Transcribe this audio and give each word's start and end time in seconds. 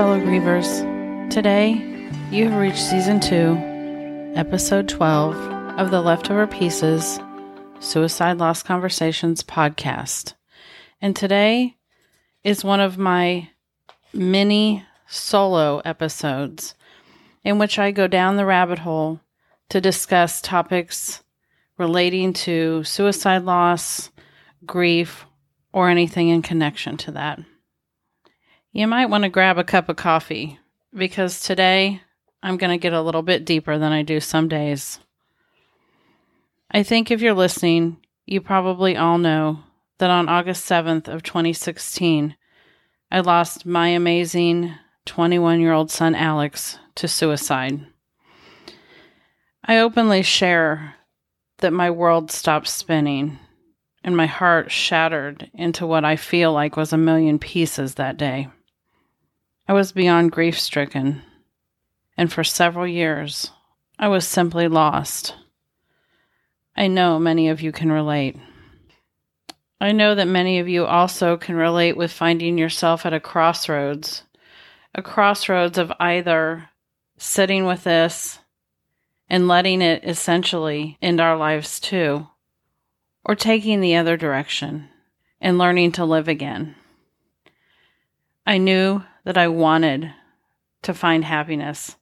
fellow 0.00 0.18
grievers. 0.18 1.28
Today, 1.28 1.72
you 2.30 2.48
have 2.48 2.58
reached 2.58 2.78
season 2.78 3.20
2, 3.20 4.32
episode 4.34 4.88
12 4.88 5.36
of 5.78 5.90
the 5.90 6.00
Leftover 6.00 6.46
Pieces 6.46 7.20
Suicide 7.80 8.38
Loss 8.38 8.62
Conversations 8.62 9.42
podcast. 9.42 10.32
And 11.02 11.14
today 11.14 11.76
is 12.42 12.64
one 12.64 12.80
of 12.80 12.96
my 12.96 13.50
mini 14.14 14.86
solo 15.06 15.82
episodes 15.84 16.74
in 17.44 17.58
which 17.58 17.78
I 17.78 17.90
go 17.90 18.06
down 18.06 18.36
the 18.36 18.46
rabbit 18.46 18.78
hole 18.78 19.20
to 19.68 19.82
discuss 19.82 20.40
topics 20.40 21.22
relating 21.76 22.32
to 22.32 22.84
suicide 22.84 23.42
loss, 23.42 24.10
grief, 24.64 25.26
or 25.74 25.90
anything 25.90 26.30
in 26.30 26.40
connection 26.40 26.96
to 26.96 27.10
that. 27.10 27.40
You 28.72 28.86
might 28.86 29.06
want 29.06 29.24
to 29.24 29.30
grab 29.30 29.58
a 29.58 29.64
cup 29.64 29.88
of 29.88 29.96
coffee 29.96 30.60
because 30.94 31.40
today 31.40 32.02
I'm 32.40 32.56
going 32.56 32.70
to 32.70 32.78
get 32.78 32.92
a 32.92 33.02
little 33.02 33.22
bit 33.22 33.44
deeper 33.44 33.78
than 33.78 33.90
I 33.90 34.02
do 34.02 34.20
some 34.20 34.46
days. 34.46 35.00
I 36.70 36.84
think 36.84 37.10
if 37.10 37.20
you're 37.20 37.34
listening, 37.34 37.96
you 38.26 38.40
probably 38.40 38.96
all 38.96 39.18
know 39.18 39.64
that 39.98 40.08
on 40.08 40.28
August 40.28 40.70
7th 40.70 41.08
of 41.08 41.24
2016, 41.24 42.36
I 43.10 43.20
lost 43.20 43.66
my 43.66 43.88
amazing 43.88 44.72
21 45.04 45.60
year 45.60 45.72
old 45.72 45.90
son 45.90 46.14
Alex 46.14 46.78
to 46.94 47.08
suicide. 47.08 47.84
I 49.64 49.78
openly 49.78 50.22
share 50.22 50.94
that 51.58 51.72
my 51.72 51.90
world 51.90 52.30
stopped 52.30 52.68
spinning 52.68 53.40
and 54.04 54.16
my 54.16 54.26
heart 54.26 54.70
shattered 54.70 55.50
into 55.54 55.88
what 55.88 56.04
I 56.04 56.14
feel 56.14 56.52
like 56.52 56.76
was 56.76 56.92
a 56.92 56.96
million 56.96 57.40
pieces 57.40 57.96
that 57.96 58.16
day. 58.16 58.46
I 59.70 59.72
was 59.72 59.92
beyond 59.92 60.32
grief 60.32 60.58
stricken, 60.58 61.22
and 62.16 62.32
for 62.32 62.42
several 62.42 62.88
years, 62.88 63.52
I 64.00 64.08
was 64.08 64.26
simply 64.26 64.66
lost. 64.66 65.36
I 66.76 66.88
know 66.88 67.20
many 67.20 67.48
of 67.48 67.60
you 67.60 67.70
can 67.70 67.92
relate. 67.92 68.36
I 69.80 69.92
know 69.92 70.16
that 70.16 70.26
many 70.26 70.58
of 70.58 70.68
you 70.68 70.86
also 70.86 71.36
can 71.36 71.54
relate 71.54 71.96
with 71.96 72.10
finding 72.10 72.58
yourself 72.58 73.06
at 73.06 73.12
a 73.12 73.20
crossroads, 73.20 74.24
a 74.92 75.02
crossroads 75.02 75.78
of 75.78 75.92
either 76.00 76.70
sitting 77.16 77.64
with 77.64 77.84
this 77.84 78.40
and 79.28 79.46
letting 79.46 79.82
it 79.82 80.02
essentially 80.02 80.98
end 81.00 81.20
our 81.20 81.36
lives 81.36 81.78
too, 81.78 82.26
or 83.24 83.36
taking 83.36 83.80
the 83.80 83.94
other 83.94 84.16
direction 84.16 84.88
and 85.40 85.58
learning 85.58 85.92
to 85.92 86.04
live 86.04 86.26
again. 86.26 86.74
I 88.44 88.58
knew 88.58 89.04
that 89.24 89.38
I 89.38 89.48
wanted 89.48 90.12
to 90.82 90.94
find 90.94 91.24
happiness. 91.24 91.96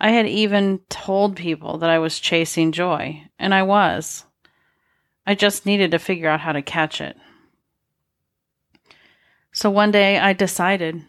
I 0.00 0.10
had 0.10 0.26
even 0.26 0.80
told 0.88 1.36
people 1.36 1.78
that 1.78 1.90
I 1.90 1.98
was 1.98 2.20
chasing 2.20 2.72
joy, 2.72 3.22
and 3.38 3.54
I 3.54 3.62
was. 3.62 4.24
I 5.26 5.34
just 5.34 5.64
needed 5.64 5.90
to 5.92 5.98
figure 5.98 6.28
out 6.28 6.40
how 6.40 6.52
to 6.52 6.62
catch 6.62 7.00
it. 7.00 7.16
So 9.52 9.70
one 9.70 9.90
day 9.90 10.18
I 10.18 10.32
decided. 10.32 11.04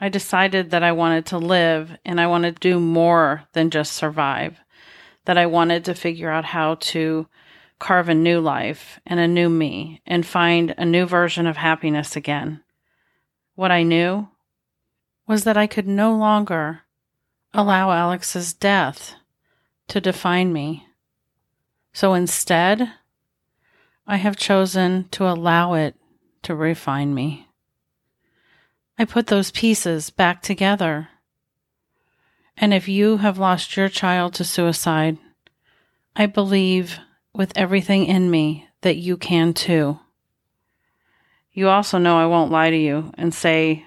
I 0.00 0.08
decided 0.08 0.70
that 0.70 0.82
I 0.82 0.92
wanted 0.92 1.26
to 1.26 1.38
live 1.38 1.96
and 2.04 2.20
I 2.20 2.26
wanted 2.26 2.56
to 2.56 2.68
do 2.68 2.80
more 2.80 3.44
than 3.52 3.70
just 3.70 3.92
survive. 3.92 4.58
That 5.24 5.38
I 5.38 5.46
wanted 5.46 5.84
to 5.86 5.94
figure 5.94 6.30
out 6.30 6.44
how 6.44 6.76
to 6.76 7.26
carve 7.78 8.08
a 8.08 8.14
new 8.14 8.40
life 8.40 9.00
and 9.04 9.18
a 9.18 9.28
new 9.28 9.48
me 9.48 10.02
and 10.06 10.24
find 10.24 10.74
a 10.78 10.84
new 10.84 11.06
version 11.06 11.46
of 11.46 11.56
happiness 11.56 12.16
again. 12.16 12.62
What 13.54 13.70
I 13.70 13.82
knew 13.82 14.28
was 15.26 15.44
that 15.44 15.56
I 15.56 15.66
could 15.66 15.86
no 15.86 16.14
longer 16.14 16.82
allow 17.52 17.92
Alex's 17.92 18.52
death 18.52 19.14
to 19.88 20.00
define 20.00 20.52
me. 20.52 20.86
So 21.92 22.14
instead, 22.14 22.90
I 24.06 24.16
have 24.16 24.36
chosen 24.36 25.08
to 25.10 25.26
allow 25.26 25.74
it 25.74 25.94
to 26.42 26.54
refine 26.54 27.14
me. 27.14 27.48
I 28.98 29.04
put 29.04 29.28
those 29.28 29.50
pieces 29.50 30.10
back 30.10 30.42
together. 30.42 31.08
And 32.56 32.72
if 32.74 32.88
you 32.88 33.18
have 33.18 33.38
lost 33.38 33.76
your 33.76 33.88
child 33.88 34.34
to 34.34 34.44
suicide, 34.44 35.18
I 36.14 36.26
believe 36.26 36.98
with 37.32 37.52
everything 37.56 38.06
in 38.06 38.30
me 38.30 38.68
that 38.82 38.96
you 38.96 39.16
can 39.16 39.54
too. 39.54 39.98
You 41.52 41.68
also 41.68 41.98
know 41.98 42.18
I 42.18 42.26
won't 42.26 42.52
lie 42.52 42.70
to 42.70 42.76
you 42.76 43.12
and 43.14 43.32
say 43.34 43.86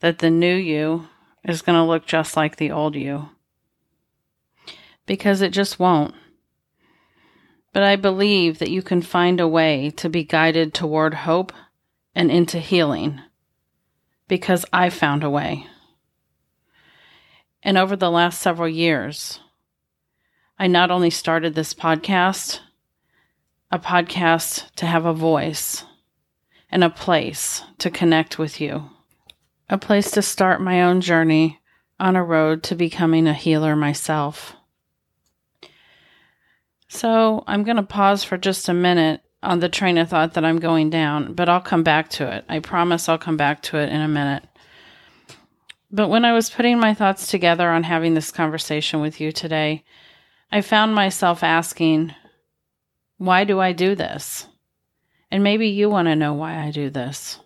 that 0.00 0.18
the 0.18 0.30
new 0.30 0.54
you 0.54 1.08
is 1.44 1.62
going 1.62 1.76
to 1.76 1.84
look 1.84 2.06
just 2.06 2.36
like 2.36 2.56
the 2.56 2.70
old 2.70 2.94
you. 2.96 3.28
Because 5.06 5.40
it 5.40 5.52
just 5.52 5.78
won't. 5.78 6.14
But 7.72 7.82
I 7.82 7.96
believe 7.96 8.58
that 8.58 8.70
you 8.70 8.82
can 8.82 9.02
find 9.02 9.40
a 9.40 9.48
way 9.48 9.90
to 9.96 10.08
be 10.08 10.24
guided 10.24 10.74
toward 10.74 11.14
hope 11.14 11.52
and 12.14 12.30
into 12.30 12.58
healing. 12.58 13.20
Because 14.28 14.64
I 14.72 14.90
found 14.90 15.22
a 15.22 15.30
way. 15.30 15.66
And 17.62 17.76
over 17.76 17.94
the 17.94 18.10
last 18.10 18.40
several 18.40 18.68
years, 18.68 19.40
I 20.58 20.66
not 20.66 20.90
only 20.90 21.10
started 21.10 21.54
this 21.54 21.74
podcast, 21.74 22.60
a 23.70 23.78
podcast 23.78 24.74
to 24.76 24.86
have 24.86 25.04
a 25.04 25.12
voice 25.12 25.84
and 26.70 26.82
a 26.82 26.90
place 26.90 27.62
to 27.78 27.90
connect 27.90 28.38
with 28.38 28.60
you, 28.60 28.90
a 29.70 29.78
place 29.78 30.10
to 30.10 30.20
start 30.20 30.60
my 30.60 30.82
own 30.82 31.00
journey 31.00 31.60
on 32.00 32.16
a 32.16 32.24
road 32.24 32.64
to 32.64 32.74
becoming 32.74 33.28
a 33.28 33.32
healer 33.32 33.76
myself. 33.76 34.56
So 36.88 37.44
I'm 37.46 37.62
going 37.62 37.76
to 37.76 37.84
pause 37.84 38.24
for 38.24 38.36
just 38.36 38.68
a 38.68 38.74
minute 38.74 39.22
on 39.44 39.60
the 39.60 39.68
train 39.68 39.96
of 39.96 40.08
thought 40.08 40.34
that 40.34 40.44
I'm 40.44 40.58
going 40.58 40.90
down, 40.90 41.34
but 41.34 41.48
I'll 41.48 41.60
come 41.60 41.84
back 41.84 42.10
to 42.10 42.34
it. 42.36 42.44
I 42.48 42.58
promise 42.58 43.08
I'll 43.08 43.16
come 43.16 43.36
back 43.36 43.62
to 43.64 43.78
it 43.78 43.90
in 43.90 44.00
a 44.00 44.08
minute. 44.08 44.42
But 45.92 46.08
when 46.08 46.24
I 46.24 46.32
was 46.32 46.50
putting 46.50 46.80
my 46.80 46.92
thoughts 46.92 47.28
together 47.28 47.70
on 47.70 47.84
having 47.84 48.14
this 48.14 48.32
conversation 48.32 49.00
with 49.00 49.20
you 49.20 49.30
today, 49.30 49.84
I 50.50 50.62
found 50.62 50.96
myself 50.96 51.44
asking, 51.44 52.12
why 53.18 53.44
do 53.44 53.60
I 53.60 53.72
do 53.72 53.94
this? 53.94 54.48
And 55.30 55.44
maybe 55.44 55.68
you 55.68 55.88
want 55.88 56.08
to 56.08 56.16
know 56.16 56.34
why 56.34 56.58
I 56.58 56.72
do 56.72 56.90
this. 56.90 57.38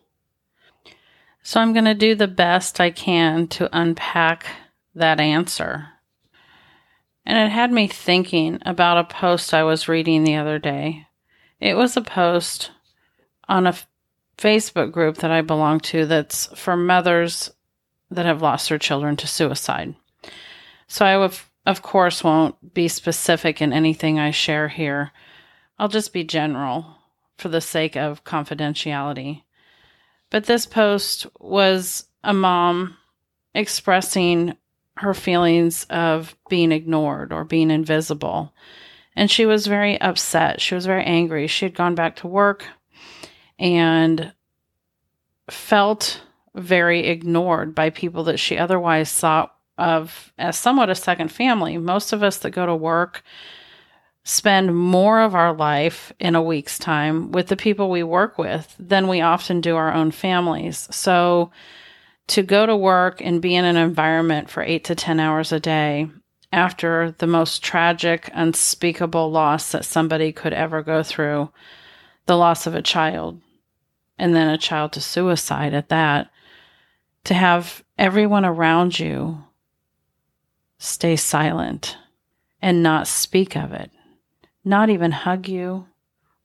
So 1.46 1.60
I'm 1.60 1.74
going 1.74 1.84
to 1.84 1.94
do 1.94 2.14
the 2.14 2.26
best 2.26 2.80
I 2.80 2.90
can 2.90 3.46
to 3.48 3.68
unpack 3.78 4.46
that 4.94 5.20
answer. 5.20 5.88
And 7.26 7.36
it 7.36 7.52
had 7.52 7.70
me 7.70 7.86
thinking 7.86 8.60
about 8.64 8.96
a 8.96 9.04
post 9.04 9.52
I 9.52 9.62
was 9.62 9.86
reading 9.86 10.24
the 10.24 10.36
other 10.36 10.58
day. 10.58 11.06
It 11.60 11.76
was 11.76 11.98
a 11.98 12.02
post 12.02 12.70
on 13.46 13.66
a 13.66 13.76
Facebook 14.38 14.90
group 14.90 15.18
that 15.18 15.30
I 15.30 15.42
belong 15.42 15.80
to 15.80 16.06
that's 16.06 16.46
for 16.58 16.78
mothers 16.78 17.52
that 18.10 18.24
have 18.24 18.40
lost 18.40 18.70
their 18.70 18.78
children 18.78 19.14
to 19.16 19.26
suicide. 19.26 19.94
So 20.86 21.04
I, 21.04 21.14
of, 21.14 21.50
of 21.66 21.82
course, 21.82 22.24
won't 22.24 22.72
be 22.72 22.88
specific 22.88 23.60
in 23.60 23.70
anything 23.70 24.18
I 24.18 24.30
share 24.30 24.68
here. 24.68 25.12
I'll 25.78 25.88
just 25.88 26.14
be 26.14 26.24
general 26.24 26.96
for 27.36 27.50
the 27.50 27.60
sake 27.60 27.96
of 27.96 28.24
confidentiality. 28.24 29.42
But 30.30 30.44
this 30.44 30.66
post 30.66 31.26
was 31.38 32.06
a 32.22 32.34
mom 32.34 32.96
expressing 33.54 34.56
her 34.96 35.14
feelings 35.14 35.84
of 35.90 36.36
being 36.48 36.72
ignored 36.72 37.32
or 37.32 37.44
being 37.44 37.70
invisible. 37.70 38.52
And 39.16 39.30
she 39.30 39.46
was 39.46 39.66
very 39.66 40.00
upset. 40.00 40.60
She 40.60 40.74
was 40.74 40.86
very 40.86 41.04
angry. 41.04 41.46
She 41.46 41.66
had 41.66 41.74
gone 41.74 41.94
back 41.94 42.16
to 42.16 42.26
work 42.26 42.64
and 43.58 44.32
felt 45.50 46.22
very 46.54 47.06
ignored 47.06 47.74
by 47.74 47.90
people 47.90 48.24
that 48.24 48.38
she 48.38 48.56
otherwise 48.56 49.12
thought 49.12 49.54
of 49.76 50.32
as 50.38 50.58
somewhat 50.58 50.90
a 50.90 50.94
second 50.94 51.30
family. 51.30 51.76
Most 51.78 52.12
of 52.12 52.22
us 52.22 52.38
that 52.38 52.50
go 52.50 52.66
to 52.66 52.74
work 52.74 53.22
spend 54.24 54.74
more 54.74 55.20
of 55.20 55.34
our 55.34 55.52
life 55.52 56.12
in 56.18 56.34
a 56.34 56.42
week's 56.42 56.78
time 56.78 57.30
with 57.30 57.48
the 57.48 57.56
people 57.56 57.90
we 57.90 58.02
work 58.02 58.38
with 58.38 58.74
than 58.78 59.06
we 59.06 59.20
often 59.20 59.60
do 59.60 59.76
our 59.76 59.92
own 59.92 60.10
families. 60.10 60.88
So 60.90 61.50
to 62.28 62.42
go 62.42 62.64
to 62.64 62.74
work 62.74 63.20
and 63.20 63.42
be 63.42 63.54
in 63.54 63.66
an 63.66 63.76
environment 63.76 64.48
for 64.48 64.62
eight 64.62 64.84
to 64.84 64.94
10 64.94 65.20
hours 65.20 65.52
a 65.52 65.60
day 65.60 66.08
after 66.52 67.14
the 67.18 67.26
most 67.26 67.62
tragic, 67.62 68.30
unspeakable 68.32 69.30
loss 69.30 69.72
that 69.72 69.84
somebody 69.84 70.32
could 70.32 70.54
ever 70.54 70.82
go 70.82 71.02
through 71.02 71.50
the 72.24 72.36
loss 72.36 72.66
of 72.66 72.74
a 72.74 72.80
child, 72.80 73.38
and 74.18 74.34
then 74.34 74.48
a 74.48 74.56
child 74.56 74.92
to 74.92 75.00
suicide 75.00 75.74
at 75.74 75.90
that, 75.90 76.30
to 77.24 77.34
have 77.34 77.84
everyone 77.98 78.46
around 78.46 78.98
you 78.98 79.44
stay 80.78 81.16
silent 81.16 81.98
and 82.62 82.82
not 82.82 83.06
speak 83.06 83.56
of 83.56 83.72
it 83.72 83.90
not 84.64 84.90
even 84.90 85.12
hug 85.12 85.48
you 85.48 85.86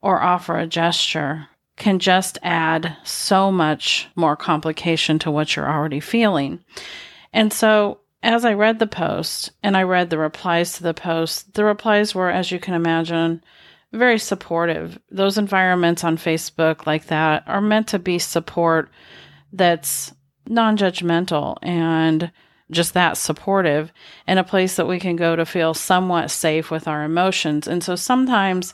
or 0.01 0.21
offer 0.21 0.57
a 0.57 0.67
gesture 0.67 1.47
can 1.77 1.99
just 1.99 2.37
add 2.43 2.95
so 3.03 3.51
much 3.51 4.07
more 4.15 4.35
complication 4.35 5.17
to 5.19 5.31
what 5.31 5.55
you're 5.55 5.69
already 5.69 5.99
feeling. 5.99 6.59
And 7.33 7.51
so, 7.53 7.99
as 8.21 8.43
I 8.43 8.53
read 8.53 8.79
the 8.79 8.87
post 8.87 9.51
and 9.63 9.77
I 9.77 9.83
read 9.83 10.09
the 10.09 10.17
replies 10.17 10.73
to 10.73 10.83
the 10.83 10.93
post, 10.93 11.53
the 11.53 11.63
replies 11.63 12.13
were, 12.13 12.29
as 12.29 12.51
you 12.51 12.59
can 12.59 12.73
imagine, 12.73 13.41
very 13.93 14.19
supportive. 14.19 14.99
Those 15.09 15.37
environments 15.37 16.03
on 16.03 16.17
Facebook 16.17 16.85
like 16.85 17.07
that 17.07 17.43
are 17.47 17.61
meant 17.61 17.87
to 17.87 17.99
be 17.99 18.19
support 18.19 18.89
that's 19.53 20.13
non 20.47 20.77
judgmental 20.77 21.57
and 21.61 22.31
just 22.71 22.93
that 22.93 23.17
supportive 23.17 23.91
and 24.27 24.39
a 24.39 24.43
place 24.43 24.75
that 24.75 24.87
we 24.87 24.99
can 24.99 25.15
go 25.15 25.35
to 25.35 25.45
feel 25.45 25.73
somewhat 25.73 26.31
safe 26.31 26.69
with 26.69 26.87
our 26.87 27.03
emotions. 27.03 27.67
And 27.67 27.83
so 27.83 27.95
sometimes 27.95 28.73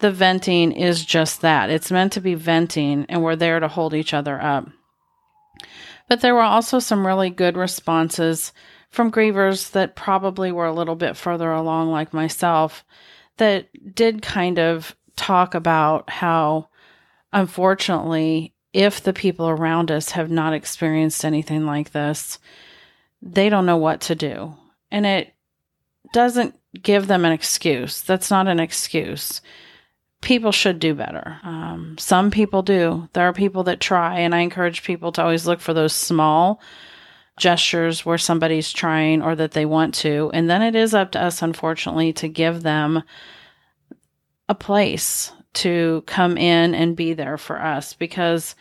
the 0.00 0.10
venting 0.10 0.72
is 0.72 1.04
just 1.04 1.42
that 1.42 1.70
it's 1.70 1.90
meant 1.90 2.12
to 2.14 2.20
be 2.20 2.34
venting, 2.34 3.06
and 3.08 3.22
we're 3.22 3.36
there 3.36 3.60
to 3.60 3.68
hold 3.68 3.94
each 3.94 4.12
other 4.12 4.40
up. 4.40 4.68
But 6.08 6.20
there 6.20 6.34
were 6.34 6.42
also 6.42 6.78
some 6.78 7.06
really 7.06 7.30
good 7.30 7.56
responses 7.56 8.52
from 8.90 9.10
grievers 9.10 9.70
that 9.72 9.96
probably 9.96 10.52
were 10.52 10.66
a 10.66 10.72
little 10.72 10.96
bit 10.96 11.16
further 11.16 11.50
along, 11.50 11.90
like 11.90 12.12
myself, 12.12 12.84
that 13.38 13.68
did 13.94 14.22
kind 14.22 14.58
of 14.58 14.94
talk 15.16 15.54
about 15.54 16.10
how, 16.10 16.68
unfortunately, 17.32 18.54
if 18.72 19.02
the 19.02 19.12
people 19.12 19.48
around 19.48 19.90
us 19.90 20.10
have 20.10 20.30
not 20.30 20.52
experienced 20.52 21.24
anything 21.24 21.64
like 21.64 21.92
this, 21.92 22.38
they 23.24 23.48
don't 23.48 23.66
know 23.66 23.78
what 23.78 24.02
to 24.02 24.14
do. 24.14 24.54
And 24.90 25.06
it 25.06 25.34
doesn't 26.12 26.54
give 26.80 27.06
them 27.06 27.24
an 27.24 27.32
excuse. 27.32 28.02
That's 28.02 28.30
not 28.30 28.46
an 28.46 28.60
excuse. 28.60 29.40
People 30.20 30.52
should 30.52 30.78
do 30.78 30.94
better. 30.94 31.38
Um, 31.42 31.96
some 31.98 32.30
people 32.30 32.62
do. 32.62 33.08
There 33.14 33.26
are 33.26 33.32
people 33.32 33.64
that 33.64 33.80
try, 33.80 34.20
and 34.20 34.34
I 34.34 34.40
encourage 34.40 34.84
people 34.84 35.10
to 35.12 35.22
always 35.22 35.46
look 35.46 35.60
for 35.60 35.74
those 35.74 35.92
small 35.92 36.60
gestures 37.36 38.06
where 38.06 38.18
somebody's 38.18 38.72
trying 38.72 39.22
or 39.22 39.34
that 39.34 39.52
they 39.52 39.66
want 39.66 39.94
to. 39.94 40.30
And 40.32 40.48
then 40.48 40.62
it 40.62 40.76
is 40.76 40.94
up 40.94 41.12
to 41.12 41.22
us, 41.22 41.42
unfortunately, 41.42 42.12
to 42.14 42.28
give 42.28 42.62
them 42.62 43.02
a 44.48 44.54
place 44.54 45.32
to 45.54 46.04
come 46.06 46.36
in 46.36 46.74
and 46.74 46.96
be 46.96 47.14
there 47.14 47.38
for 47.38 47.60
us 47.60 47.94
because 47.94 48.54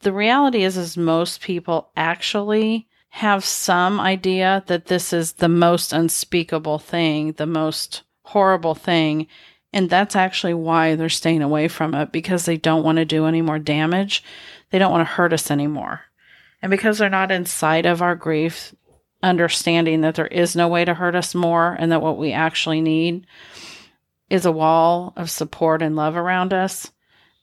the 0.00 0.12
reality 0.12 0.64
is 0.64 0.76
is 0.76 0.96
most 0.96 1.40
people 1.40 1.90
actually 1.96 2.86
have 3.14 3.44
some 3.44 4.00
idea 4.00 4.64
that 4.66 4.86
this 4.86 5.12
is 5.12 5.34
the 5.34 5.48
most 5.48 5.92
unspeakable 5.92 6.80
thing, 6.80 7.30
the 7.34 7.46
most 7.46 8.02
horrible 8.24 8.74
thing. 8.74 9.28
And 9.72 9.88
that's 9.88 10.16
actually 10.16 10.54
why 10.54 10.96
they're 10.96 11.08
staying 11.08 11.40
away 11.40 11.68
from 11.68 11.94
it 11.94 12.10
because 12.10 12.44
they 12.44 12.56
don't 12.56 12.82
want 12.82 12.96
to 12.96 13.04
do 13.04 13.26
any 13.26 13.40
more 13.40 13.60
damage. 13.60 14.24
They 14.70 14.80
don't 14.80 14.90
want 14.90 15.06
to 15.06 15.14
hurt 15.14 15.32
us 15.32 15.48
anymore. 15.48 16.00
And 16.60 16.70
because 16.70 16.98
they're 16.98 17.08
not 17.08 17.30
inside 17.30 17.86
of 17.86 18.02
our 18.02 18.16
grief, 18.16 18.74
understanding 19.22 20.00
that 20.00 20.16
there 20.16 20.26
is 20.26 20.56
no 20.56 20.66
way 20.66 20.84
to 20.84 20.94
hurt 20.94 21.14
us 21.14 21.36
more 21.36 21.76
and 21.78 21.92
that 21.92 22.02
what 22.02 22.18
we 22.18 22.32
actually 22.32 22.80
need 22.80 23.28
is 24.28 24.44
a 24.44 24.50
wall 24.50 25.12
of 25.14 25.30
support 25.30 25.82
and 25.82 25.94
love 25.94 26.16
around 26.16 26.52
us, 26.52 26.90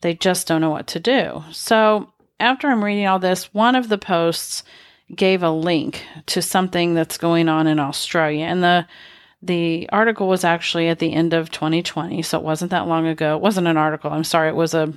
they 0.01 0.15
just 0.15 0.49
don't 0.49 0.59
know 0.59 0.69
what 0.69 0.87
to 0.87 0.99
do. 0.99 1.45
So, 1.53 2.11
after 2.41 2.67
I'm 2.67 2.83
reading 2.83 3.07
all 3.07 3.19
this, 3.19 3.53
one 3.53 3.75
of 3.75 3.87
the 3.87 3.97
posts 3.97 4.63
gave 5.15 5.43
a 5.43 5.51
link 5.51 6.03
to 6.27 6.41
something 6.41 6.93
that's 6.93 7.17
going 7.17 7.49
on 7.49 7.67
in 7.67 7.79
Australia. 7.79 8.45
And 8.45 8.63
the 8.63 8.87
the 9.43 9.89
article 9.91 10.27
was 10.27 10.43
actually 10.43 10.87
at 10.87 10.99
the 10.99 11.13
end 11.13 11.33
of 11.33 11.49
2020, 11.49 12.21
so 12.21 12.37
it 12.37 12.43
wasn't 12.43 12.71
that 12.71 12.87
long 12.87 13.07
ago. 13.07 13.35
It 13.35 13.41
wasn't 13.41 13.67
an 13.67 13.77
article. 13.77 14.11
I'm 14.11 14.23
sorry. 14.23 14.49
It 14.49 14.55
was 14.55 14.73
a 14.73 14.93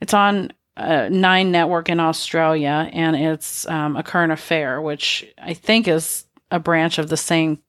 it's 0.00 0.14
on 0.14 0.52
uh, 0.76 1.08
Nine 1.08 1.52
Network 1.52 1.88
in 1.88 2.00
Australia, 2.00 2.90
and 2.92 3.14
it's 3.14 3.68
um, 3.68 3.96
a 3.96 4.02
current 4.02 4.32
affair, 4.32 4.80
which 4.80 5.24
I 5.38 5.54
think 5.54 5.86
is 5.86 6.24
a 6.50 6.58
branch 6.58 6.98
of 6.98 7.08
the 7.08 7.16
same 7.16 7.60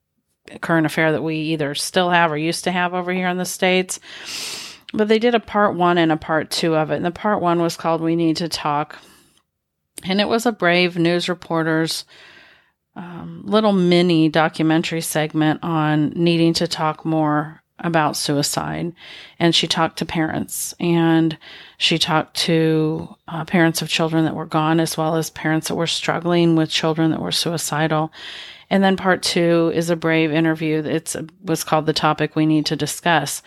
current 0.62 0.86
affair 0.86 1.12
that 1.12 1.22
we 1.22 1.36
either 1.36 1.76
still 1.76 2.10
have 2.10 2.32
or 2.32 2.38
used 2.38 2.64
to 2.64 2.72
have 2.72 2.94
over 2.94 3.14
here 3.14 3.28
in 3.28 3.38
the 3.38 3.46
States. 3.46 4.00
But 4.94 5.08
they 5.08 5.20
did 5.20 5.36
a 5.36 5.40
part 5.40 5.76
one 5.76 5.98
and 5.98 6.12
a 6.12 6.18
part 6.18 6.52
two 6.52 6.76
of 6.76 6.92
it. 6.92 6.98
And 6.98 7.06
the 7.06 7.12
part 7.12 7.42
one 7.42 7.62
was 7.62 7.78
called 7.78 8.02
We 8.02 8.16
Need 8.16 8.38
to 8.38 8.50
Talk. 8.50 8.98
And 10.04 10.22
it 10.22 10.28
was 10.28 10.46
a 10.46 10.52
brave 10.52 10.98
news 10.98 11.30
reporter's 11.30 12.06
um, 12.96 13.42
little 13.46 13.74
mini 13.74 14.30
documentary 14.30 15.02
segment 15.02 15.60
on 15.64 16.10
needing 16.16 16.54
to 16.54 16.68
talk 16.68 17.06
more 17.06 17.64
about 17.80 18.16
suicide. 18.16 18.94
And 19.40 19.54
she 19.54 19.68
talked 19.68 19.98
to 19.98 20.06
parents 20.06 20.74
and 20.80 21.38
she 21.78 21.98
talked 21.98 22.36
to 22.38 23.10
uh, 23.28 23.46
parents 23.46 23.82
of 23.82 23.90
children 23.90 24.26
that 24.26 24.36
were 24.36 24.46
gone, 24.46 24.80
as 24.80 24.96
well 24.96 25.16
as 25.16 25.30
parents 25.32 25.68
that 25.68 25.76
were 25.76 25.88
struggling 25.88 26.56
with 26.56 26.70
children 26.70 27.12
that 27.12 27.22
were 27.22 27.32
suicidal. 27.32 28.12
And 28.70 28.84
then 28.84 28.96
part 28.96 29.22
two 29.22 29.72
is 29.76 29.90
a 29.90 29.96
brave 29.96 30.32
interview. 30.32 30.84
It's 30.86 31.16
was 31.44 31.64
called 31.64 31.86
the 31.86 31.94
topic 31.94 32.36
we 32.36 32.46
need 32.46 32.66
to 32.68 32.76
discuss. 32.76 33.42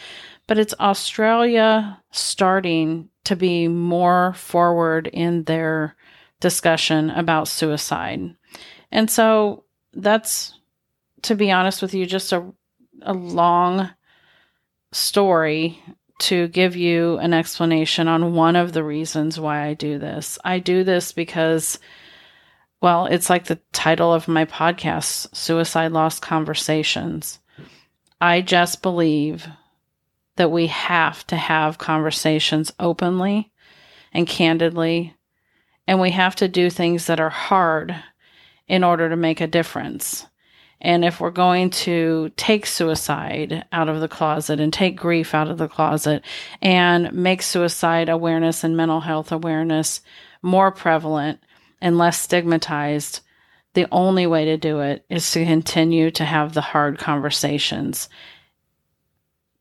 But 0.46 0.58
it's 0.58 0.74
Australia 0.78 2.00
starting 2.12 3.08
to 3.24 3.34
be 3.36 3.66
more 3.68 4.34
forward 4.34 5.08
in 5.08 5.44
their 5.44 5.96
discussion 6.40 7.10
about 7.10 7.48
suicide. 7.48 8.34
And 8.92 9.10
so 9.10 9.64
that's, 9.92 10.58
to 11.22 11.34
be 11.34 11.50
honest 11.50 11.82
with 11.82 11.94
you, 11.94 12.06
just 12.06 12.32
a, 12.32 12.44
a 13.02 13.12
long 13.14 13.90
story 14.92 15.82
to 16.18 16.48
give 16.48 16.76
you 16.76 17.18
an 17.18 17.34
explanation 17.34 18.08
on 18.08 18.34
one 18.34 18.56
of 18.56 18.72
the 18.72 18.84
reasons 18.84 19.38
why 19.38 19.66
I 19.66 19.74
do 19.74 19.98
this. 19.98 20.38
I 20.44 20.58
do 20.60 20.84
this 20.84 21.12
because, 21.12 21.78
well, 22.80 23.06
it's 23.06 23.28
like 23.28 23.46
the 23.46 23.60
title 23.72 24.14
of 24.14 24.28
my 24.28 24.44
podcast, 24.44 25.34
Suicide 25.34 25.92
Loss 25.92 26.20
Conversations. 26.20 27.38
I 28.20 28.40
just 28.40 28.80
believe 28.82 29.46
that 30.36 30.50
we 30.50 30.68
have 30.68 31.26
to 31.26 31.36
have 31.36 31.78
conversations 31.78 32.72
openly 32.78 33.52
and 34.12 34.26
candidly, 34.26 35.15
and 35.86 36.00
we 36.00 36.10
have 36.10 36.36
to 36.36 36.48
do 36.48 36.70
things 36.70 37.06
that 37.06 37.20
are 37.20 37.30
hard 37.30 37.94
in 38.68 38.82
order 38.82 39.08
to 39.08 39.16
make 39.16 39.40
a 39.40 39.46
difference. 39.46 40.26
And 40.80 41.04
if 41.04 41.20
we're 41.20 41.30
going 41.30 41.70
to 41.70 42.30
take 42.36 42.66
suicide 42.66 43.64
out 43.72 43.88
of 43.88 44.00
the 44.00 44.08
closet 44.08 44.60
and 44.60 44.72
take 44.72 44.96
grief 44.96 45.34
out 45.34 45.48
of 45.48 45.58
the 45.58 45.68
closet 45.68 46.22
and 46.60 47.12
make 47.12 47.40
suicide 47.42 48.08
awareness 48.08 48.62
and 48.62 48.76
mental 48.76 49.00
health 49.00 49.32
awareness 49.32 50.02
more 50.42 50.70
prevalent 50.70 51.40
and 51.80 51.96
less 51.96 52.20
stigmatized, 52.20 53.20
the 53.74 53.86
only 53.90 54.26
way 54.26 54.44
to 54.46 54.56
do 54.56 54.80
it 54.80 55.04
is 55.08 55.30
to 55.32 55.44
continue 55.44 56.10
to 56.10 56.24
have 56.24 56.52
the 56.52 56.60
hard 56.60 56.98
conversations, 56.98 58.08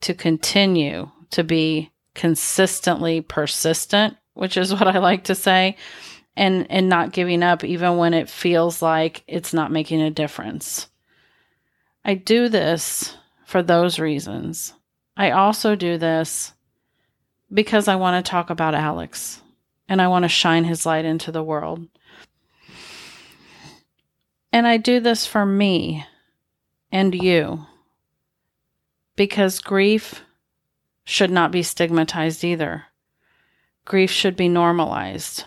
to 0.01 0.13
continue 0.13 1.10
to 1.32 1.44
be 1.44 1.91
consistently 2.13 3.22
persistent, 3.22 4.15
which 4.34 4.58
is 4.58 4.74
what 4.74 4.88
I 4.88 5.00
like 5.00 5.25
to 5.25 5.36
say, 5.36 5.77
and 6.36 6.70
and 6.70 6.89
not 6.89 7.13
giving 7.13 7.44
up 7.44 7.63
even 7.63 7.98
when 7.98 8.13
it 8.13 8.30
feels 8.30 8.82
like 8.82 9.24
it's 9.27 9.54
not 9.54 9.72
making 9.72 10.01
a 10.01 10.12
difference. 10.12 10.88
I 12.04 12.15
do 12.15 12.50
this 12.50 13.18
for 13.46 13.63
those 13.63 14.00
reasons. 14.00 14.74
I 15.18 15.32
also 15.32 15.75
do 15.75 15.98
this 15.98 16.54
because 17.54 17.88
I 17.88 17.96
want 17.96 18.24
to 18.24 18.30
talk 18.30 18.50
about 18.50 18.75
Alex 18.75 19.42
and 19.88 20.01
I 20.01 20.08
want 20.08 20.24
to 20.24 20.30
shine 20.30 20.65
his 20.65 20.86
light 20.86 21.06
into 21.06 21.32
the 21.32 21.44
world. 21.44 21.88
And 24.51 24.68
I 24.68 24.77
do 24.77 25.00
this 25.00 25.25
for 25.25 25.46
me 25.46 26.06
and 26.92 27.13
you 27.13 27.65
because 29.15 29.60
grief 29.60 30.22
should 31.04 31.32
not 31.32 31.51
be 31.51 31.63
stigmatized 31.63 32.44
either. 32.44 32.86
Grief 33.86 34.10
should 34.10 34.36
be 34.36 34.50
normalized. 34.50 35.46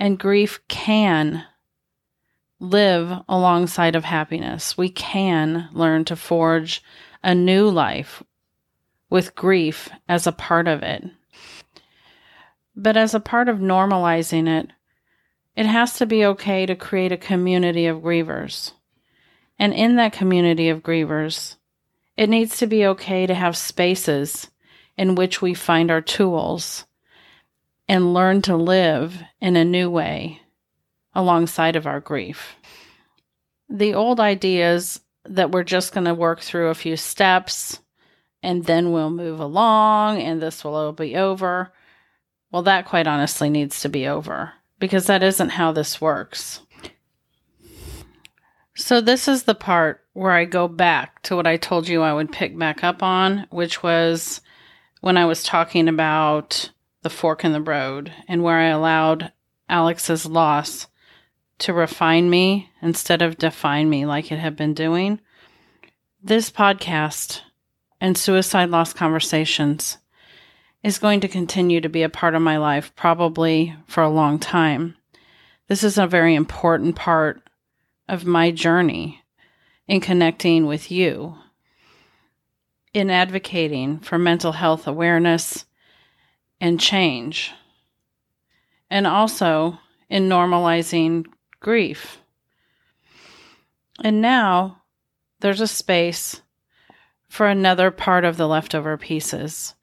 And 0.00 0.18
grief 0.18 0.60
can 0.66 1.44
live 2.58 3.12
alongside 3.28 3.94
of 3.94 4.04
happiness. 4.04 4.76
We 4.78 4.88
can 4.88 5.68
learn 5.72 6.06
to 6.06 6.16
forge 6.16 6.82
a 7.22 7.34
new 7.34 7.68
life 7.68 8.22
with 9.10 9.34
grief 9.34 9.90
as 10.08 10.26
a 10.26 10.32
part 10.32 10.68
of 10.68 10.82
it. 10.82 11.04
But 12.74 12.96
as 12.96 13.14
a 13.14 13.20
part 13.20 13.50
of 13.50 13.58
normalizing 13.58 14.48
it, 14.48 14.70
it 15.54 15.66
has 15.66 15.98
to 15.98 16.06
be 16.06 16.24
okay 16.24 16.64
to 16.64 16.74
create 16.74 17.12
a 17.12 17.18
community 17.18 17.84
of 17.84 17.98
grievers. 17.98 18.72
And 19.58 19.74
in 19.74 19.96
that 19.96 20.14
community 20.14 20.70
of 20.70 20.82
grievers, 20.82 21.56
it 22.16 22.30
needs 22.30 22.56
to 22.58 22.66
be 22.66 22.86
okay 22.86 23.26
to 23.26 23.34
have 23.34 23.54
spaces 23.54 24.48
in 24.96 25.14
which 25.14 25.42
we 25.42 25.52
find 25.52 25.90
our 25.90 26.00
tools 26.00 26.86
and 27.90 28.14
learn 28.14 28.40
to 28.40 28.54
live 28.54 29.20
in 29.40 29.56
a 29.56 29.64
new 29.64 29.90
way 29.90 30.40
alongside 31.12 31.74
of 31.74 31.88
our 31.88 31.98
grief. 31.98 32.54
The 33.68 33.94
old 33.94 34.20
ideas 34.20 35.00
that 35.24 35.50
we're 35.50 35.64
just 35.64 35.92
going 35.92 36.04
to 36.04 36.14
work 36.14 36.38
through 36.38 36.68
a 36.68 36.74
few 36.74 36.96
steps 36.96 37.80
and 38.44 38.64
then 38.64 38.92
we'll 38.92 39.10
move 39.10 39.40
along 39.40 40.22
and 40.22 40.40
this 40.40 40.62
will 40.62 40.76
all 40.76 40.92
be 40.92 41.16
over. 41.16 41.72
Well, 42.52 42.62
that 42.62 42.86
quite 42.86 43.08
honestly 43.08 43.50
needs 43.50 43.80
to 43.80 43.88
be 43.88 44.06
over 44.06 44.52
because 44.78 45.08
that 45.08 45.24
isn't 45.24 45.48
how 45.48 45.72
this 45.72 46.00
works. 46.00 46.60
So, 48.76 49.00
this 49.00 49.26
is 49.26 49.42
the 49.42 49.54
part 49.56 50.04
where 50.12 50.30
I 50.30 50.44
go 50.44 50.68
back 50.68 51.22
to 51.22 51.34
what 51.34 51.48
I 51.48 51.56
told 51.56 51.88
you 51.88 52.02
I 52.02 52.14
would 52.14 52.30
pick 52.30 52.56
back 52.56 52.84
up 52.84 53.02
on, 53.02 53.48
which 53.50 53.82
was 53.82 54.40
when 55.00 55.16
I 55.16 55.24
was 55.24 55.42
talking 55.42 55.88
about 55.88 56.70
the 57.02 57.10
fork 57.10 57.44
in 57.44 57.52
the 57.52 57.60
road 57.60 58.12
and 58.28 58.42
where 58.42 58.58
I 58.58 58.68
allowed 58.68 59.32
Alex's 59.68 60.26
loss 60.26 60.86
to 61.60 61.72
refine 61.72 62.28
me 62.30 62.70
instead 62.82 63.22
of 63.22 63.38
define 63.38 63.88
me 63.88 64.06
like 64.06 64.32
it 64.32 64.38
had 64.38 64.56
been 64.56 64.74
doing. 64.74 65.20
This 66.22 66.50
podcast 66.50 67.40
and 68.00 68.16
suicide 68.16 68.70
loss 68.70 68.92
conversations 68.92 69.98
is 70.82 70.98
going 70.98 71.20
to 71.20 71.28
continue 71.28 71.80
to 71.80 71.88
be 71.88 72.02
a 72.02 72.08
part 72.08 72.34
of 72.34 72.42
my 72.42 72.56
life, 72.56 72.94
probably 72.96 73.76
for 73.86 74.02
a 74.02 74.08
long 74.08 74.38
time. 74.38 74.96
This 75.68 75.84
is 75.84 75.98
a 75.98 76.06
very 76.06 76.34
important 76.34 76.96
part 76.96 77.42
of 78.08 78.24
my 78.24 78.50
journey 78.50 79.22
in 79.86 80.00
connecting 80.00 80.66
with 80.66 80.90
you, 80.90 81.36
in 82.94 83.10
advocating 83.10 83.98
for 84.00 84.18
mental 84.18 84.52
health 84.52 84.86
awareness 84.86 85.66
and 86.60 86.78
change, 86.78 87.52
and 88.90 89.06
also 89.06 89.78
in 90.08 90.28
normalizing 90.28 91.26
grief. 91.60 92.18
And 94.02 94.20
now 94.20 94.82
there's 95.40 95.60
a 95.60 95.66
space 95.66 96.42
for 97.28 97.46
another 97.46 97.90
part 97.90 98.24
of 98.24 98.36
the 98.36 98.48
leftover 98.48 98.96
pieces. 98.96 99.74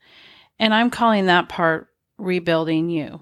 And 0.59 0.73
I'm 0.73 0.89
calling 0.89 1.27
that 1.27 1.49
part 1.49 1.87
rebuilding 2.17 2.89
you. 2.89 3.21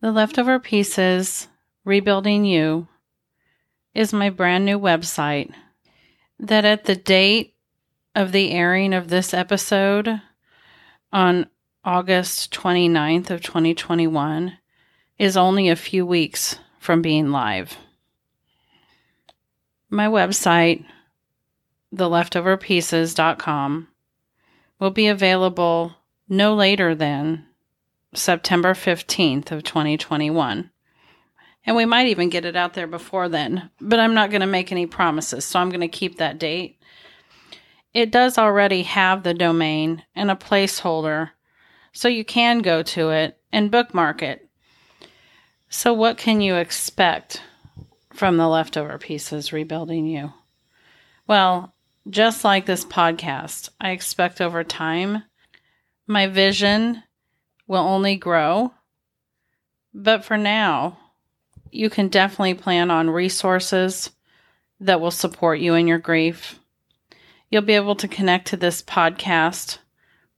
The 0.00 0.12
leftover 0.12 0.58
pieces, 0.60 1.48
rebuilding 1.84 2.44
you, 2.44 2.88
is 3.94 4.12
my 4.12 4.28
brand 4.28 4.66
new 4.66 4.78
website 4.78 5.52
that 6.38 6.64
at 6.64 6.84
the 6.84 6.96
date 6.96 7.54
of 8.14 8.32
the 8.32 8.50
airing 8.50 8.92
of 8.92 9.08
this 9.08 9.32
episode 9.32 10.20
on 11.12 11.46
August 11.86 12.50
29th 12.54 13.28
of 13.28 13.42
2021 13.42 14.56
is 15.18 15.36
only 15.36 15.68
a 15.68 15.76
few 15.76 16.06
weeks 16.06 16.58
from 16.78 17.02
being 17.02 17.30
live. 17.30 17.76
My 19.90 20.06
website, 20.06 20.86
theleftoverpieces.com, 21.94 23.88
will 24.80 24.90
be 24.90 25.08
available 25.08 25.96
no 26.26 26.54
later 26.54 26.94
than 26.94 27.44
September 28.14 28.72
15th 28.72 29.50
of 29.50 29.62
2021. 29.62 30.70
And 31.66 31.76
we 31.76 31.84
might 31.84 32.06
even 32.06 32.30
get 32.30 32.46
it 32.46 32.56
out 32.56 32.72
there 32.72 32.86
before 32.86 33.28
then, 33.28 33.68
but 33.78 34.00
I'm 34.00 34.14
not 34.14 34.30
going 34.30 34.40
to 34.40 34.46
make 34.46 34.72
any 34.72 34.86
promises, 34.86 35.44
so 35.44 35.58
I'm 35.58 35.68
going 35.68 35.80
to 35.82 35.88
keep 35.88 36.16
that 36.16 36.38
date. 36.38 36.78
It 37.92 38.10
does 38.10 38.38
already 38.38 38.84
have 38.84 39.22
the 39.22 39.34
domain 39.34 40.02
and 40.14 40.30
a 40.30 40.34
placeholder, 40.34 41.32
so 41.94 42.08
you 42.08 42.24
can 42.24 42.58
go 42.58 42.82
to 42.82 43.10
it 43.10 43.38
and 43.52 43.70
bookmark 43.70 44.22
it. 44.22 44.46
So, 45.70 45.94
what 45.94 46.18
can 46.18 46.40
you 46.40 46.56
expect 46.56 47.40
from 48.12 48.36
the 48.36 48.48
leftover 48.48 48.98
pieces 48.98 49.52
rebuilding 49.52 50.06
you? 50.06 50.32
Well, 51.26 51.72
just 52.10 52.44
like 52.44 52.66
this 52.66 52.84
podcast, 52.84 53.70
I 53.80 53.90
expect 53.90 54.40
over 54.40 54.62
time 54.62 55.22
my 56.06 56.26
vision 56.26 57.02
will 57.66 57.82
only 57.82 58.16
grow. 58.16 58.74
But 59.94 60.24
for 60.24 60.36
now, 60.36 60.98
you 61.70 61.88
can 61.88 62.08
definitely 62.08 62.54
plan 62.54 62.90
on 62.90 63.08
resources 63.08 64.10
that 64.80 65.00
will 65.00 65.10
support 65.10 65.60
you 65.60 65.74
in 65.74 65.86
your 65.86 65.98
grief. 65.98 66.58
You'll 67.50 67.62
be 67.62 67.74
able 67.74 67.96
to 67.96 68.08
connect 68.08 68.48
to 68.48 68.56
this 68.56 68.82
podcast 68.82 69.78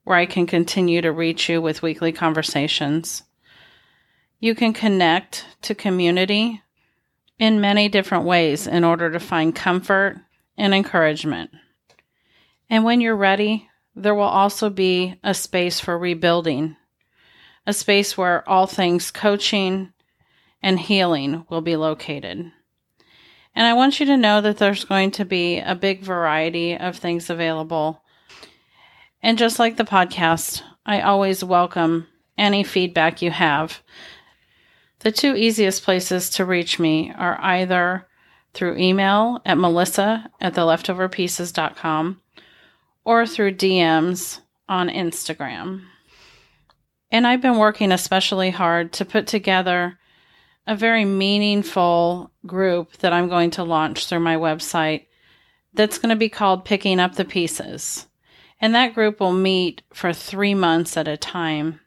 where 0.06 0.16
I 0.16 0.25
can 0.25 0.46
continue 0.46 1.02
to 1.02 1.10
reach 1.10 1.48
you 1.48 1.60
with 1.60 1.82
weekly 1.82 2.12
conversations. 2.12 3.25
You 4.38 4.54
can 4.54 4.72
connect 4.72 5.44
to 5.62 5.75
community 5.75 6.62
in 7.40 7.60
many 7.60 7.88
different 7.88 8.25
ways 8.25 8.68
in 8.68 8.84
order 8.84 9.10
to 9.10 9.18
find 9.18 9.52
comfort 9.52 10.20
and 10.56 10.72
encouragement. 10.72 11.50
And 12.70 12.84
when 12.84 13.00
you're 13.00 13.16
ready, 13.16 13.68
there 13.96 14.14
will 14.14 14.22
also 14.22 14.70
be 14.70 15.16
a 15.25 15.34
space 15.34 15.80
for 15.80 15.98
rebuilding, 15.98 16.76
a 17.66 17.72
space 17.72 18.16
where 18.16 18.48
all 18.48 18.68
things 18.68 19.10
coaching 19.10 19.92
and 20.62 20.78
healing 20.78 21.44
will 21.50 21.62
be 21.62 21.75
located. 21.75 22.52
And 23.56 23.66
I 23.66 23.72
want 23.72 23.98
you 23.98 24.06
to 24.06 24.16
know 24.16 24.40
that 24.40 24.58
there's 24.58 24.84
going 24.84 25.10
to 25.10 25.25
be 25.25 25.58
a 25.58 25.75
big 25.75 26.02
variety 26.02 26.76
of 26.76 26.96
things 26.96 27.28
available. 27.28 28.04
And 29.23 29.38
just 29.38 29.58
like 29.58 29.76
the 29.76 29.85
podcast, 29.85 30.62
I 30.85 31.00
always 31.00 31.42
welcome 31.42 32.06
any 32.38 32.62
feedback 32.62 33.23
you 33.23 33.30
have. 33.30 33.82
The 35.00 35.12
two 35.12 35.35
easiest 35.35 35.82
places 35.82 36.30
to 36.30 36.44
reach 36.44 36.78
me 36.78 37.12
are 37.16 37.38
either 37.40 38.06
through 38.54 38.78
email 38.78 39.40
at 39.44 39.58
melissa 39.58 40.30
at 40.40 40.54
theleftoverpieces.com 40.54 42.20
or 43.04 43.26
through 43.26 43.54
DMs 43.54 44.40
on 44.68 44.88
Instagram. 44.88 45.82
And 47.11 47.26
I've 47.26 47.42
been 47.42 47.58
working 47.58 47.92
especially 47.92 48.50
hard 48.50 48.92
to 48.94 49.04
put 49.04 49.26
together 49.26 49.99
a 50.66 50.75
very 50.75 51.04
meaningful 51.04 52.32
group 52.44 52.96
that 52.99 53.12
I'm 53.12 53.28
going 53.28 53.50
to 53.52 53.64
launch 53.64 54.06
through 54.06 54.20
my 54.20 54.37
website 54.37 55.06
that's 55.75 55.99
going 55.99 56.11
to 56.11 56.16
be 56.16 56.28
called 56.28 56.64
Picking 56.64 56.99
Up 56.99 57.14
the 57.14 57.25
Pieces. 57.25 58.06
And 58.60 58.75
that 58.75 58.94
group 58.94 59.20
will 59.20 59.32
meet 59.32 59.82
for 59.92 60.12
three 60.12 60.54
months 60.54 60.96
at 60.96 61.08
a 61.08 61.16
time 61.16 61.80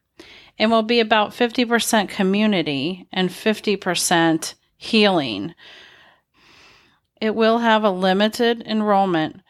and 0.57 0.69
will 0.69 0.83
be 0.83 0.99
about 0.99 1.31
50% 1.31 2.09
community 2.09 3.07
and 3.11 3.29
50% 3.29 4.53
healing 4.77 5.55
it 7.21 7.35
will 7.35 7.59
have 7.59 7.83
a 7.83 7.91
limited 7.91 8.63
enrollment. 8.65 9.41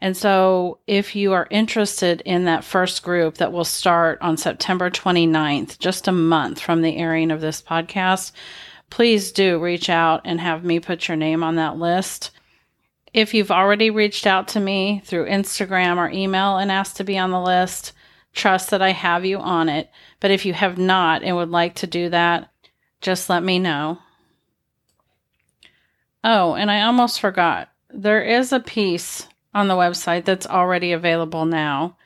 And 0.00 0.16
so, 0.16 0.78
if 0.86 1.16
you 1.16 1.32
are 1.32 1.48
interested 1.50 2.20
in 2.24 2.44
that 2.44 2.62
first 2.62 3.02
group 3.02 3.36
that 3.38 3.52
will 3.52 3.64
start 3.64 4.18
on 4.20 4.36
September 4.36 4.90
29th, 4.90 5.78
just 5.78 6.06
a 6.06 6.12
month 6.12 6.60
from 6.60 6.82
the 6.82 6.96
airing 6.96 7.30
of 7.30 7.40
this 7.40 7.60
podcast, 7.60 8.30
please 8.90 9.32
do 9.32 9.58
reach 9.58 9.90
out 9.90 10.20
and 10.24 10.40
have 10.40 10.64
me 10.64 10.78
put 10.78 11.08
your 11.08 11.16
name 11.16 11.42
on 11.42 11.56
that 11.56 11.78
list. 11.78 12.30
If 13.12 13.34
you've 13.34 13.50
already 13.50 13.90
reached 13.90 14.26
out 14.26 14.48
to 14.48 14.60
me 14.60 15.02
through 15.04 15.26
Instagram 15.26 15.96
or 15.96 16.10
email 16.10 16.58
and 16.58 16.70
asked 16.70 16.96
to 16.98 17.04
be 17.04 17.18
on 17.18 17.30
the 17.30 17.40
list, 17.40 17.92
trust 18.34 18.70
that 18.70 18.82
I 18.82 18.92
have 18.92 19.24
you 19.24 19.38
on 19.38 19.68
it. 19.68 19.90
But 20.20 20.30
if 20.30 20.44
you 20.44 20.52
have 20.52 20.78
not 20.78 21.22
and 21.22 21.36
would 21.36 21.50
like 21.50 21.76
to 21.76 21.86
do 21.86 22.08
that, 22.10 22.50
just 23.00 23.30
let 23.30 23.42
me 23.42 23.58
know. 23.58 23.98
Oh, 26.22 26.54
and 26.54 26.70
I 26.70 26.82
almost 26.82 27.20
forgot. 27.20 27.70
There 27.90 28.22
is 28.22 28.52
a 28.52 28.60
piece 28.60 29.26
on 29.54 29.68
the 29.68 29.74
website 29.74 30.24
that's 30.24 30.46
already 30.46 30.92
available 30.92 31.46
now, 31.46 31.96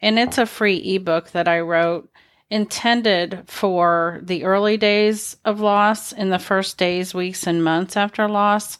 and 0.00 0.18
it's 0.18 0.38
a 0.38 0.46
free 0.46 0.76
ebook 0.94 1.30
that 1.32 1.48
I 1.48 1.60
wrote 1.60 2.08
intended 2.48 3.42
for 3.46 4.20
the 4.22 4.44
early 4.44 4.76
days 4.76 5.36
of 5.44 5.58
loss 5.58 6.12
in 6.12 6.30
the 6.30 6.38
first 6.38 6.78
days, 6.78 7.12
weeks, 7.12 7.46
and 7.46 7.64
months 7.64 7.96
after 7.96 8.28
loss. 8.28 8.78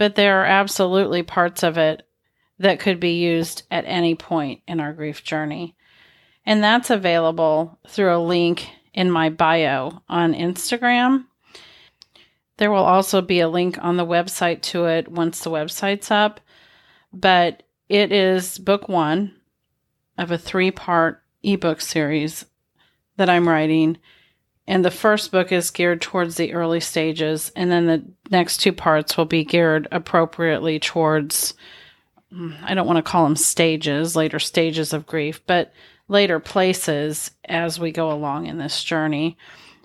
But 0.00 0.14
there 0.14 0.40
are 0.40 0.46
absolutely 0.46 1.22
parts 1.22 1.62
of 1.62 1.76
it 1.76 2.08
that 2.58 2.80
could 2.80 3.00
be 3.00 3.18
used 3.18 3.64
at 3.70 3.84
any 3.86 4.14
point 4.14 4.62
in 4.66 4.80
our 4.80 4.94
grief 4.94 5.22
journey. 5.22 5.76
And 6.46 6.64
that's 6.64 6.88
available 6.88 7.78
through 7.86 8.16
a 8.16 8.16
link 8.16 8.66
in 8.94 9.10
my 9.10 9.28
bio 9.28 10.00
on 10.08 10.32
Instagram. 10.32 11.26
There 12.56 12.70
will 12.70 12.78
also 12.78 13.20
be 13.20 13.40
a 13.40 13.48
link 13.50 13.76
on 13.82 13.98
the 13.98 14.06
website 14.06 14.62
to 14.62 14.86
it 14.86 15.06
once 15.06 15.40
the 15.40 15.50
website's 15.50 16.10
up. 16.10 16.40
But 17.12 17.64
it 17.90 18.10
is 18.10 18.56
book 18.56 18.88
one 18.88 19.34
of 20.16 20.30
a 20.30 20.38
three 20.38 20.70
part 20.70 21.22
ebook 21.42 21.82
series 21.82 22.46
that 23.18 23.28
I'm 23.28 23.46
writing. 23.46 23.98
And 24.70 24.84
the 24.84 24.90
first 24.92 25.32
book 25.32 25.50
is 25.50 25.72
geared 25.72 26.00
towards 26.00 26.36
the 26.36 26.52
early 26.52 26.78
stages, 26.78 27.50
and 27.56 27.72
then 27.72 27.86
the 27.86 28.04
next 28.30 28.58
two 28.58 28.72
parts 28.72 29.16
will 29.16 29.24
be 29.24 29.42
geared 29.42 29.88
appropriately 29.90 30.78
towards, 30.78 31.54
mm, 32.32 32.56
I 32.62 32.74
don't 32.74 32.86
want 32.86 32.98
to 32.98 33.02
call 33.02 33.24
them 33.24 33.34
stages, 33.34 34.14
later 34.14 34.38
stages 34.38 34.92
of 34.92 35.08
grief, 35.08 35.40
but 35.44 35.72
later 36.06 36.38
places 36.38 37.32
as 37.46 37.80
we 37.80 37.90
go 37.90 38.12
along 38.12 38.46
in 38.46 38.58
this 38.58 38.84
journey. 38.84 39.36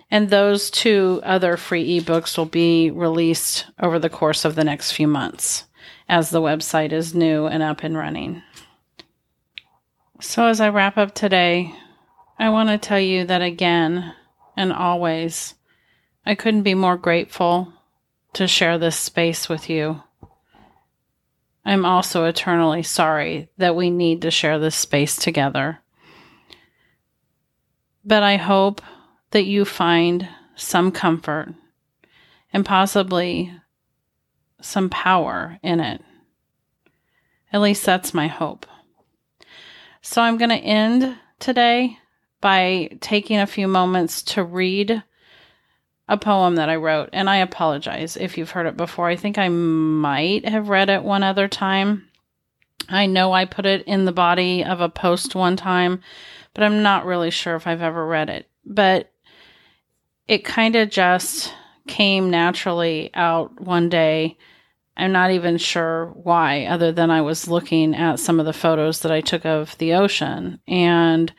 And 0.08 0.30
those 0.30 0.70
two 0.70 1.20
other 1.24 1.56
free 1.56 2.00
ebooks 2.00 2.38
will 2.38 2.46
be 2.46 2.92
released 2.92 3.66
over 3.82 3.98
the 3.98 4.08
course 4.08 4.44
of 4.44 4.54
the 4.54 4.62
next 4.62 4.92
few 4.92 5.08
months 5.08 5.64
as 6.08 6.30
the 6.30 6.40
website 6.40 6.92
is 6.92 7.12
new 7.12 7.46
and 7.46 7.60
up 7.60 7.82
and 7.82 7.96
running. 7.96 8.40
So, 10.20 10.46
as 10.46 10.60
I 10.60 10.68
wrap 10.68 10.96
up 10.96 11.12
today, 11.12 11.74
I 12.38 12.50
want 12.50 12.68
to 12.68 12.78
tell 12.78 13.00
you 13.00 13.24
that 13.24 13.42
again 13.42 14.14
and 14.56 14.72
always, 14.72 15.54
I 16.24 16.34
couldn't 16.34 16.62
be 16.62 16.74
more 16.74 16.96
grateful 16.96 17.72
to 18.32 18.48
share 18.48 18.78
this 18.78 18.96
space 18.96 19.48
with 19.48 19.68
you. 19.68 20.02
I'm 21.64 21.84
also 21.84 22.24
eternally 22.24 22.82
sorry 22.82 23.48
that 23.58 23.76
we 23.76 23.90
need 23.90 24.22
to 24.22 24.30
share 24.30 24.58
this 24.58 24.76
space 24.76 25.16
together. 25.16 25.80
But 28.04 28.22
I 28.22 28.36
hope 28.36 28.80
that 29.32 29.46
you 29.46 29.64
find 29.64 30.28
some 30.54 30.92
comfort 30.92 31.52
and 32.52 32.64
possibly 32.64 33.52
some 34.60 34.88
power 34.88 35.58
in 35.62 35.80
it. 35.80 36.00
At 37.52 37.60
least 37.60 37.84
that's 37.84 38.14
my 38.14 38.28
hope. 38.28 38.66
So 40.02 40.22
I'm 40.22 40.38
going 40.38 40.50
to 40.50 40.56
end 40.56 41.16
today 41.40 41.98
by 42.40 42.90
taking 43.00 43.38
a 43.38 43.46
few 43.46 43.68
moments 43.68 44.22
to 44.22 44.44
read 44.44 45.02
a 46.08 46.16
poem 46.16 46.56
that 46.56 46.68
I 46.68 46.76
wrote. 46.76 47.10
And 47.12 47.28
I 47.28 47.38
apologize 47.38 48.16
if 48.16 48.38
you've 48.38 48.50
heard 48.50 48.66
it 48.66 48.76
before. 48.76 49.08
I 49.08 49.16
think 49.16 49.38
I 49.38 49.48
might 49.48 50.48
have 50.48 50.68
read 50.68 50.88
it 50.88 51.02
one 51.02 51.22
other 51.22 51.48
time. 51.48 52.08
I 52.88 53.06
know 53.06 53.32
I 53.32 53.44
put 53.44 53.66
it 53.66 53.82
in 53.84 54.04
the 54.04 54.12
body 54.12 54.62
of 54.62 54.80
a 54.80 54.88
post 54.88 55.34
one 55.34 55.56
time, 55.56 56.00
but 56.54 56.62
I'm 56.62 56.82
not 56.82 57.06
really 57.06 57.30
sure 57.30 57.56
if 57.56 57.66
I've 57.66 57.82
ever 57.82 58.06
read 58.06 58.30
it. 58.30 58.48
But 58.64 59.10
it 60.28 60.44
kind 60.44 60.76
of 60.76 60.90
just 60.90 61.52
came 61.88 62.30
naturally 62.30 63.10
out 63.14 63.60
one 63.60 63.88
day. 63.88 64.36
I'm 64.96 65.12
not 65.12 65.30
even 65.32 65.58
sure 65.58 66.06
why, 66.14 66.64
other 66.66 66.92
than 66.92 67.10
I 67.10 67.20
was 67.20 67.48
looking 67.48 67.94
at 67.94 68.20
some 68.20 68.40
of 68.40 68.46
the 68.46 68.52
photos 68.52 69.00
that 69.00 69.12
I 69.12 69.20
took 69.20 69.44
of 69.44 69.76
the 69.78 69.94
ocean. 69.94 70.60
And 70.66 71.32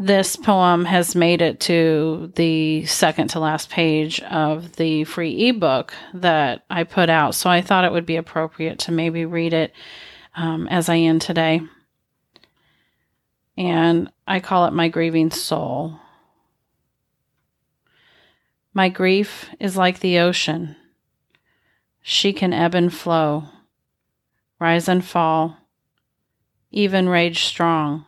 this 0.00 0.36
poem 0.36 0.84
has 0.84 1.16
made 1.16 1.42
it 1.42 1.58
to 1.58 2.32
the 2.36 2.86
second 2.86 3.28
to 3.30 3.40
last 3.40 3.68
page 3.68 4.20
of 4.20 4.76
the 4.76 5.02
free 5.02 5.48
ebook 5.48 5.92
that 6.14 6.64
I 6.70 6.84
put 6.84 7.10
out. 7.10 7.34
So 7.34 7.50
I 7.50 7.62
thought 7.62 7.84
it 7.84 7.90
would 7.90 8.06
be 8.06 8.14
appropriate 8.14 8.78
to 8.80 8.92
maybe 8.92 9.24
read 9.24 9.52
it 9.52 9.72
um, 10.36 10.68
as 10.68 10.88
I 10.88 10.98
end 10.98 11.20
today. 11.20 11.62
And 13.56 14.08
I 14.24 14.38
call 14.38 14.66
it 14.66 14.72
My 14.72 14.86
Grieving 14.86 15.32
Soul. 15.32 15.98
My 18.72 18.88
grief 18.88 19.50
is 19.58 19.76
like 19.76 19.98
the 19.98 20.20
ocean. 20.20 20.76
She 22.00 22.32
can 22.32 22.52
ebb 22.52 22.76
and 22.76 22.94
flow, 22.94 23.46
rise 24.60 24.88
and 24.88 25.04
fall, 25.04 25.56
even 26.70 27.08
rage 27.08 27.42
strong, 27.42 28.04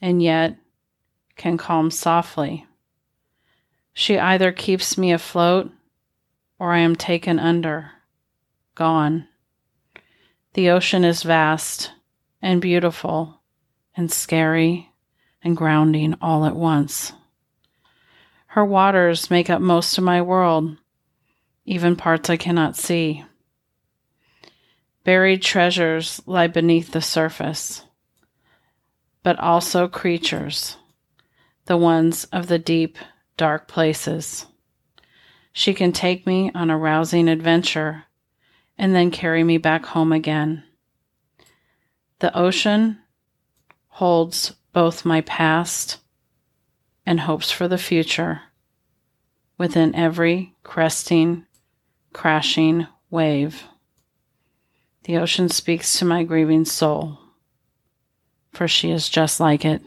and 0.00 0.22
yet 0.22 0.56
can 1.36 1.56
calm 1.56 1.90
softly. 1.90 2.66
She 3.92 4.18
either 4.18 4.52
keeps 4.52 4.96
me 4.98 5.12
afloat 5.12 5.70
or 6.58 6.72
I 6.72 6.78
am 6.78 6.96
taken 6.96 7.38
under, 7.38 7.92
gone. 8.74 9.28
The 10.54 10.70
ocean 10.70 11.04
is 11.04 11.22
vast 11.22 11.92
and 12.42 12.60
beautiful 12.60 13.40
and 13.96 14.10
scary 14.10 14.90
and 15.42 15.56
grounding 15.56 16.14
all 16.20 16.44
at 16.44 16.56
once. 16.56 17.12
Her 18.46 18.64
waters 18.64 19.30
make 19.30 19.50
up 19.50 19.60
most 19.60 19.98
of 19.98 20.04
my 20.04 20.22
world, 20.22 20.76
even 21.64 21.96
parts 21.96 22.30
I 22.30 22.36
cannot 22.36 22.76
see. 22.76 23.24
Buried 25.04 25.42
treasures 25.42 26.20
lie 26.26 26.46
beneath 26.46 26.92
the 26.92 27.02
surface, 27.02 27.84
but 29.28 29.38
also 29.40 29.86
creatures, 29.86 30.78
the 31.66 31.76
ones 31.76 32.24
of 32.32 32.46
the 32.46 32.58
deep, 32.58 32.96
dark 33.36 33.68
places. 33.68 34.46
She 35.52 35.74
can 35.74 35.92
take 35.92 36.26
me 36.26 36.50
on 36.54 36.70
a 36.70 36.78
rousing 36.78 37.28
adventure 37.28 38.04
and 38.78 38.94
then 38.94 39.10
carry 39.10 39.44
me 39.44 39.58
back 39.58 39.84
home 39.84 40.14
again. 40.14 40.64
The 42.20 42.34
ocean 42.34 43.00
holds 43.88 44.54
both 44.72 45.04
my 45.04 45.20
past 45.20 45.98
and 47.04 47.20
hopes 47.20 47.50
for 47.50 47.68
the 47.68 47.76
future 47.76 48.40
within 49.58 49.94
every 49.94 50.54
cresting, 50.62 51.44
crashing 52.14 52.86
wave. 53.10 53.64
The 55.04 55.18
ocean 55.18 55.50
speaks 55.50 55.98
to 55.98 56.06
my 56.06 56.22
grieving 56.24 56.64
soul, 56.64 57.18
for 58.52 58.68
she 58.68 58.90
is 58.90 59.08
just 59.08 59.40
like 59.40 59.64
it. 59.64 59.82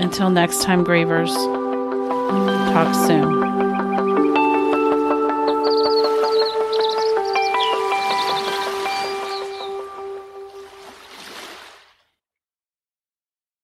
Until 0.00 0.28
next 0.30 0.62
time, 0.62 0.84
grievers, 0.84 1.34
talk 2.72 2.94
soon. 3.06 3.63